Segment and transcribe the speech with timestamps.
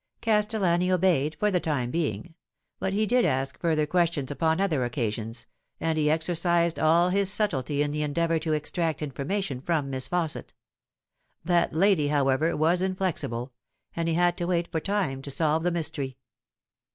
[0.19, 2.33] Castellani obeyed for the time being;
[2.79, 5.45] but he did ask further questions upon other occasions,
[5.79, 10.53] and he exercised all his subtlety in the endeavour to extract information from Miss Fausset.
[11.45, 13.53] That lady, however, was inflexible;
[13.95, 16.17] and he had to wait for time to solve the mystery.